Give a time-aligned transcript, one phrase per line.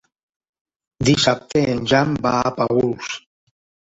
[1.09, 3.13] Dissabte en Jan va a Paüls.